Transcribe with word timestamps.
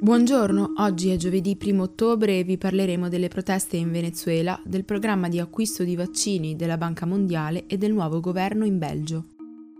Buongiorno, 0.00 0.74
oggi 0.76 1.08
è 1.08 1.16
giovedì 1.16 1.58
1 1.60 1.82
ottobre 1.82 2.38
e 2.38 2.44
vi 2.44 2.56
parleremo 2.56 3.08
delle 3.08 3.26
proteste 3.26 3.76
in 3.76 3.90
Venezuela, 3.90 4.56
del 4.64 4.84
programma 4.84 5.28
di 5.28 5.40
acquisto 5.40 5.82
di 5.82 5.96
vaccini 5.96 6.54
della 6.54 6.76
Banca 6.76 7.04
Mondiale 7.04 7.66
e 7.66 7.76
del 7.78 7.92
nuovo 7.92 8.20
governo 8.20 8.64
in 8.64 8.78
Belgio. 8.78 9.24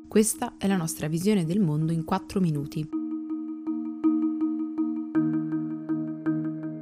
Questa 0.08 0.54
è 0.58 0.66
la 0.66 0.76
nostra 0.76 1.06
visione 1.06 1.44
del 1.44 1.60
mondo 1.60 1.92
in 1.92 2.02
4 2.02 2.40
minuti. 2.40 2.88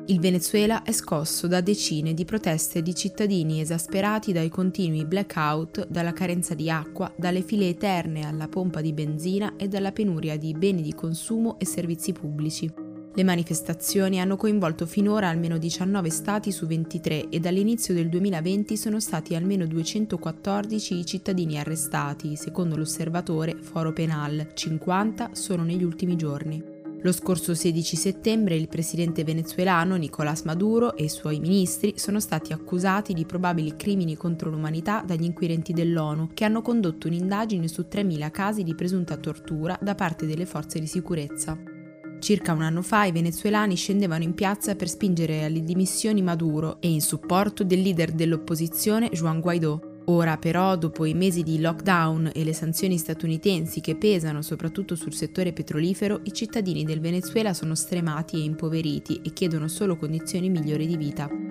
Il 0.07 0.18
Venezuela 0.18 0.82
è 0.82 0.93
scosso 0.93 1.46
da 1.46 1.61
decine 1.61 2.14
di 2.14 2.25
proteste 2.25 2.80
di 2.80 2.95
cittadini 2.95 3.61
esasperati 3.61 4.32
dai 4.32 4.48
continui 4.48 5.05
blackout, 5.05 5.89
dalla 5.89 6.14
carenza 6.14 6.55
di 6.55 6.71
acqua, 6.71 7.12
dalle 7.14 7.43
file 7.43 7.68
eterne 7.68 8.25
alla 8.25 8.48
pompa 8.48 8.80
di 8.80 8.95
benzina 8.95 9.57
e 9.57 9.68
dalla 9.68 9.93
penuria 9.93 10.39
di 10.39 10.55
beni 10.55 10.80
di 10.80 10.95
consumo 10.95 11.59
e 11.59 11.66
servizi 11.66 12.14
pubblici. 12.14 12.84
Le 13.16 13.25
manifestazioni 13.25 14.20
hanno 14.20 14.36
coinvolto 14.36 14.84
finora 14.84 15.30
almeno 15.30 15.56
19 15.56 16.11
stati 16.11 16.52
su 16.52 16.66
23 16.66 17.30
e 17.30 17.40
dall'inizio 17.40 17.94
del 17.94 18.11
2020 18.11 18.76
sono 18.76 19.00
stati 19.00 19.34
almeno 19.34 19.64
214 19.66 20.98
i 20.98 21.06
cittadini 21.06 21.58
arrestati, 21.58 22.36
secondo 22.36 22.76
l'osservatore 22.76 23.56
Foro 23.58 23.94
Penal, 23.94 24.48
50 24.52 25.30
solo 25.32 25.62
negli 25.62 25.82
ultimi 25.82 26.14
giorni. 26.14 26.62
Lo 27.00 27.11
scorso 27.11 27.54
16 27.54 27.96
settembre 27.96 28.54
il 28.54 28.68
presidente 28.68 29.25
venezuelano 29.25 29.96
Nicolás 29.96 30.42
Maduro 30.42 30.94
e 30.94 31.04
i 31.04 31.08
suoi 31.08 31.40
ministri 31.40 31.94
sono 31.96 32.20
stati 32.20 32.53
accusati 32.53 33.14
di 33.14 33.25
probabili 33.25 33.77
crimini 33.77 34.14
contro 34.14 34.50
l'umanità 34.50 35.03
dagli 35.06 35.25
inquirenti 35.25 35.72
dell'ONU, 35.72 36.33
che 36.34 36.44
hanno 36.44 36.61
condotto 36.61 37.06
un'indagine 37.06 37.67
su 37.67 37.86
3.000 37.91 38.30
casi 38.30 38.62
di 38.62 38.75
presunta 38.75 39.17
tortura 39.17 39.78
da 39.80 39.94
parte 39.94 40.27
delle 40.27 40.44
forze 40.44 40.78
di 40.78 40.86
sicurezza. 40.86 41.75
Circa 42.19 42.52
un 42.52 42.62
anno 42.62 42.83
fa 42.83 43.05
i 43.05 43.12
venezuelani 43.12 43.77
scendevano 43.77 44.22
in 44.22 44.34
piazza 44.34 44.75
per 44.75 44.89
spingere 44.89 45.45
alle 45.45 45.62
dimissioni 45.62 46.23
Maduro 46.23 46.78
e 46.81 46.91
in 46.91 47.00
supporto 47.00 47.62
del 47.62 47.83
leader 47.83 48.12
dell'opposizione 48.12 49.11
Juan 49.11 49.41
Guaidó. 49.41 49.95
Ora 50.08 50.36
però, 50.36 50.77
dopo 50.77 51.05
i 51.05 51.14
mesi 51.14 51.42
di 51.42 51.61
lockdown 51.61 52.31
e 52.33 52.45
le 52.45 52.53
sanzioni 52.53 52.97
statunitensi 52.97 53.81
che 53.81 53.97
pesano 53.97 54.41
soprattutto 54.41 54.95
sul 54.95 55.14
settore 55.14 55.53
petrolifero, 55.53 56.20
i 56.25 56.33
cittadini 56.33 56.84
del 56.84 57.00
Venezuela 57.00 57.53
sono 57.53 57.75
stremati 57.75 58.36
e 58.36 58.45
impoveriti 58.45 59.20
e 59.23 59.33
chiedono 59.33 59.67
solo 59.67 59.97
condizioni 59.97 60.48
migliori 60.48 60.86
di 60.86 60.97
vita. 60.97 61.45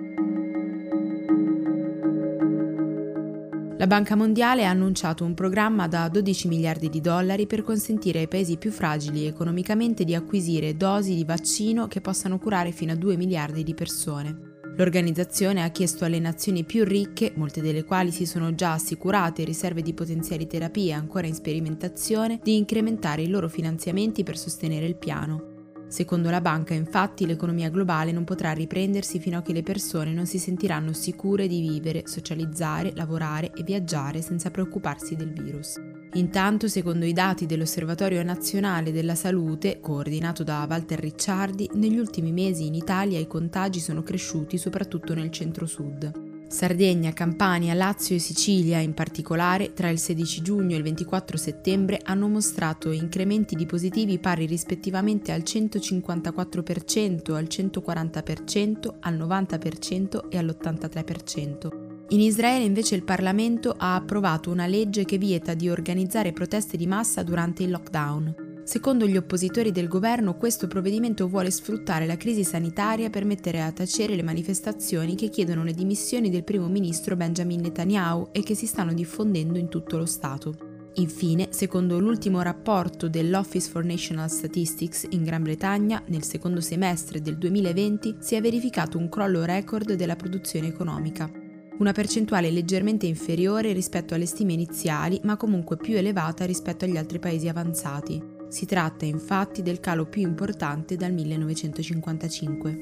La 3.78 3.86
Banca 3.86 4.16
Mondiale 4.16 4.64
ha 4.64 4.70
annunciato 4.70 5.22
un 5.22 5.34
programma 5.34 5.86
da 5.86 6.08
12 6.08 6.48
miliardi 6.48 6.88
di 6.88 7.02
dollari 7.02 7.46
per 7.46 7.60
consentire 7.60 8.20
ai 8.20 8.28
paesi 8.28 8.56
più 8.56 8.70
fragili 8.70 9.26
economicamente 9.26 10.04
di 10.04 10.14
acquisire 10.14 10.78
dosi 10.78 11.14
di 11.14 11.24
vaccino 11.24 11.86
che 11.86 12.00
possano 12.00 12.38
curare 12.38 12.70
fino 12.70 12.92
a 12.92 12.96
2 12.96 13.18
miliardi 13.18 13.62
di 13.62 13.74
persone. 13.74 14.54
L'organizzazione 14.78 15.62
ha 15.62 15.68
chiesto 15.68 16.06
alle 16.06 16.18
nazioni 16.18 16.64
più 16.64 16.84
ricche, 16.84 17.32
molte 17.36 17.60
delle 17.60 17.84
quali 17.84 18.12
si 18.12 18.24
sono 18.24 18.54
già 18.54 18.72
assicurate 18.72 19.44
riserve 19.44 19.82
di 19.82 19.92
potenziali 19.92 20.46
terapie 20.46 20.94
ancora 20.94 21.26
in 21.26 21.34
sperimentazione, 21.34 22.40
di 22.42 22.56
incrementare 22.56 23.22
i 23.22 23.28
loro 23.28 23.48
finanziamenti 23.48 24.22
per 24.22 24.38
sostenere 24.38 24.86
il 24.86 24.96
piano. 24.96 25.55
Secondo 25.88 26.30
la 26.30 26.40
banca, 26.40 26.74
infatti, 26.74 27.26
l'economia 27.26 27.70
globale 27.70 28.10
non 28.10 28.24
potrà 28.24 28.52
riprendersi 28.52 29.20
fino 29.20 29.38
a 29.38 29.42
che 29.42 29.52
le 29.52 29.62
persone 29.62 30.12
non 30.12 30.26
si 30.26 30.38
sentiranno 30.38 30.92
sicure 30.92 31.46
di 31.46 31.60
vivere, 31.60 32.02
socializzare, 32.06 32.92
lavorare 32.94 33.52
e 33.54 33.62
viaggiare 33.62 34.20
senza 34.20 34.50
preoccuparsi 34.50 35.14
del 35.14 35.32
virus. 35.32 35.80
Intanto, 36.14 36.66
secondo 36.66 37.04
i 37.04 37.12
dati 37.12 37.46
dell'Osservatorio 37.46 38.22
Nazionale 38.22 38.90
della 38.90 39.14
Salute, 39.14 39.78
coordinato 39.80 40.42
da 40.42 40.66
Walter 40.68 40.98
Ricciardi, 40.98 41.70
negli 41.74 41.98
ultimi 41.98 42.32
mesi 42.32 42.66
in 42.66 42.74
Italia 42.74 43.18
i 43.18 43.26
contagi 43.26 43.78
sono 43.78 44.02
cresciuti 44.02 44.58
soprattutto 44.58 45.14
nel 45.14 45.30
centro-sud. 45.30 46.25
Sardegna, 46.56 47.12
Campania, 47.12 47.74
Lazio 47.74 48.16
e 48.16 48.18
Sicilia 48.18 48.78
in 48.78 48.94
particolare 48.94 49.74
tra 49.74 49.90
il 49.90 49.98
16 49.98 50.40
giugno 50.40 50.74
e 50.74 50.78
il 50.78 50.84
24 50.84 51.36
settembre 51.36 52.00
hanno 52.02 52.28
mostrato 52.28 52.92
incrementi 52.92 53.54
di 53.54 53.66
positivi 53.66 54.18
pari 54.18 54.46
rispettivamente 54.46 55.32
al 55.32 55.42
154%, 55.42 57.34
al 57.34 57.44
140%, 57.44 58.94
al 59.00 59.14
90% 59.18 60.28
e 60.30 60.38
all'83%. 60.38 61.68
In 62.08 62.20
Israele 62.20 62.64
invece 62.64 62.94
il 62.94 63.04
Parlamento 63.04 63.74
ha 63.76 63.94
approvato 63.94 64.50
una 64.50 64.66
legge 64.66 65.04
che 65.04 65.18
vieta 65.18 65.52
di 65.52 65.68
organizzare 65.68 66.32
proteste 66.32 66.78
di 66.78 66.86
massa 66.86 67.22
durante 67.22 67.64
il 67.64 67.70
lockdown. 67.70 68.45
Secondo 68.66 69.06
gli 69.06 69.16
oppositori 69.16 69.70
del 69.70 69.86
governo, 69.86 70.34
questo 70.34 70.66
provvedimento 70.66 71.28
vuole 71.28 71.52
sfruttare 71.52 72.04
la 72.04 72.16
crisi 72.16 72.42
sanitaria 72.42 73.10
per 73.10 73.24
mettere 73.24 73.62
a 73.62 73.70
tacere 73.70 74.16
le 74.16 74.24
manifestazioni 74.24 75.14
che 75.14 75.28
chiedono 75.28 75.62
le 75.62 75.72
dimissioni 75.72 76.30
del 76.30 76.42
primo 76.42 76.66
ministro 76.66 77.14
Benjamin 77.14 77.60
Netanyahu 77.60 78.30
e 78.32 78.42
che 78.42 78.56
si 78.56 78.66
stanno 78.66 78.92
diffondendo 78.92 79.56
in 79.56 79.68
tutto 79.68 79.98
lo 79.98 80.04
Stato. 80.04 80.90
Infine, 80.94 81.46
secondo 81.50 82.00
l'ultimo 82.00 82.42
rapporto 82.42 83.08
dell'Office 83.08 83.70
for 83.70 83.84
National 83.84 84.28
Statistics 84.28 85.06
in 85.10 85.22
Gran 85.22 85.44
Bretagna, 85.44 86.02
nel 86.08 86.24
secondo 86.24 86.60
semestre 86.60 87.22
del 87.22 87.38
2020 87.38 88.16
si 88.18 88.34
è 88.34 88.40
verificato 88.40 88.98
un 88.98 89.08
crollo 89.08 89.44
record 89.44 89.92
della 89.92 90.16
produzione 90.16 90.66
economica. 90.66 91.30
Una 91.78 91.92
percentuale 91.92 92.50
leggermente 92.50 93.06
inferiore 93.06 93.72
rispetto 93.72 94.14
alle 94.14 94.26
stime 94.26 94.54
iniziali, 94.54 95.20
ma 95.22 95.36
comunque 95.36 95.76
più 95.76 95.96
elevata 95.96 96.44
rispetto 96.44 96.84
agli 96.84 96.96
altri 96.96 97.20
paesi 97.20 97.46
avanzati. 97.46 98.34
Si 98.56 98.64
tratta 98.64 99.04
infatti 99.04 99.60
del 99.60 99.80
calo 99.80 100.06
più 100.06 100.22
importante 100.22 100.96
dal 100.96 101.12
1955. 101.12 102.78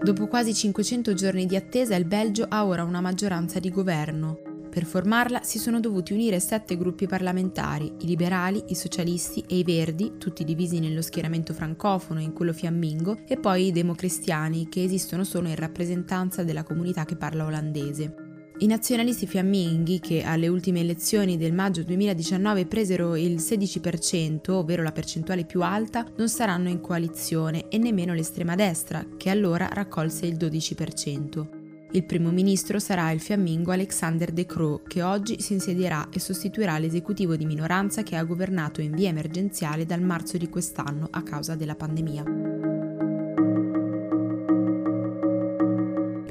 Dopo 0.00 0.28
quasi 0.28 0.54
500 0.54 1.12
giorni 1.14 1.44
di 1.44 1.56
attesa 1.56 1.96
il 1.96 2.04
Belgio 2.04 2.46
ha 2.48 2.64
ora 2.64 2.84
una 2.84 3.00
maggioranza 3.00 3.58
di 3.58 3.70
governo. 3.70 4.38
Per 4.70 4.84
formarla 4.84 5.42
si 5.42 5.58
sono 5.58 5.80
dovuti 5.80 6.12
unire 6.12 6.38
sette 6.38 6.76
gruppi 6.76 7.08
parlamentari, 7.08 7.92
i 7.98 8.06
liberali, 8.06 8.62
i 8.68 8.76
socialisti 8.76 9.42
e 9.48 9.58
i 9.58 9.64
verdi, 9.64 10.18
tutti 10.18 10.44
divisi 10.44 10.78
nello 10.78 11.02
schieramento 11.02 11.52
francofono 11.52 12.20
e 12.20 12.22
in 12.22 12.32
quello 12.32 12.52
fiammingo, 12.52 13.22
e 13.26 13.38
poi 13.38 13.66
i 13.66 13.72
democristiani, 13.72 14.68
che 14.68 14.84
esistono 14.84 15.24
solo 15.24 15.48
in 15.48 15.56
rappresentanza 15.56 16.44
della 16.44 16.62
comunità 16.62 17.04
che 17.04 17.16
parla 17.16 17.44
olandese. 17.44 18.25
I 18.58 18.66
nazionalisti 18.66 19.26
fiamminghi, 19.26 20.00
che 20.00 20.22
alle 20.22 20.48
ultime 20.48 20.80
elezioni 20.80 21.36
del 21.36 21.52
maggio 21.52 21.82
2019 21.82 22.64
presero 22.64 23.14
il 23.14 23.34
16%, 23.34 24.50
ovvero 24.52 24.82
la 24.82 24.92
percentuale 24.92 25.44
più 25.44 25.60
alta, 25.62 26.06
non 26.16 26.30
saranno 26.30 26.70
in 26.70 26.80
coalizione 26.80 27.68
e 27.68 27.76
nemmeno 27.76 28.14
l'estrema 28.14 28.54
destra, 28.54 29.04
che 29.18 29.28
allora 29.28 29.68
raccolse 29.70 30.24
il 30.24 30.36
12%. 30.36 31.46
Il 31.92 32.04
primo 32.04 32.30
ministro 32.30 32.78
sarà 32.78 33.10
il 33.10 33.20
fiammingo 33.20 33.72
Alexander 33.72 34.32
De 34.32 34.46
Croo, 34.46 34.80
che 34.86 35.02
oggi 35.02 35.38
si 35.38 35.52
insedierà 35.52 36.08
e 36.10 36.18
sostituirà 36.18 36.78
l'esecutivo 36.78 37.36
di 37.36 37.44
minoranza 37.44 38.02
che 38.02 38.16
ha 38.16 38.24
governato 38.24 38.80
in 38.80 38.92
via 38.92 39.10
emergenziale 39.10 39.84
dal 39.84 40.00
marzo 40.00 40.38
di 40.38 40.48
quest'anno 40.48 41.08
a 41.10 41.22
causa 41.22 41.56
della 41.56 41.74
pandemia. 41.74 42.75